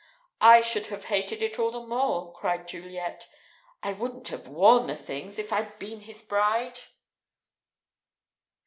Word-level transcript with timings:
"I 0.41 0.61
should 0.61 0.87
have 0.87 1.03
hated 1.13 1.43
it 1.43 1.59
all 1.59 1.69
the 1.69 1.85
more!" 1.85 2.33
cried 2.33 2.67
Juliet. 2.67 3.27
"I 3.83 3.93
wouldn't 3.93 4.29
have 4.29 4.47
worn 4.47 4.87
the 4.87 4.95
things 4.95 5.37
if 5.37 5.53
I'd 5.53 5.77
been 5.77 5.99
his 5.99 6.23
bride." 6.23 6.79